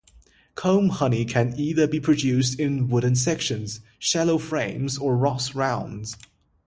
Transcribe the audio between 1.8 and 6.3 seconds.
be produced in wooden sections, shallow frames, or Ross Rounds.